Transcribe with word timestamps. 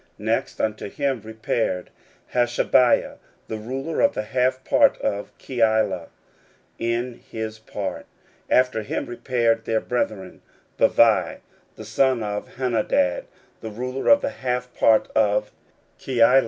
Next 0.17 0.59
unto 0.59 0.89
him 0.89 1.21
repaired 1.21 1.91
Hashabiah, 2.33 3.19
the 3.47 3.59
ruler 3.59 4.01
of 4.01 4.15
the 4.15 4.23
half 4.23 4.63
part 4.63 4.97
of 4.99 5.31
Keilah, 5.37 6.07
in 6.79 7.19
his 7.29 7.59
part. 7.59 8.07
16:003:018 8.49 8.57
After 8.61 8.81
him 8.81 9.05
repaired 9.05 9.65
their 9.65 9.79
brethren, 9.81 10.41
Bavai 10.79 11.41
the 11.75 11.85
son 11.85 12.23
of 12.23 12.47
Henadad, 12.55 13.25
the 13.59 13.69
ruler 13.69 14.09
of 14.09 14.21
the 14.21 14.31
half 14.41 14.73
part 14.73 15.07
of 15.13 15.51
Keilah. 15.99 16.39